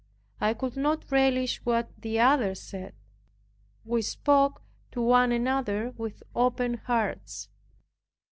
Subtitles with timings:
[0.39, 2.95] I could not relish what the other said."
[3.85, 7.49] We spoke to one another with open hearts.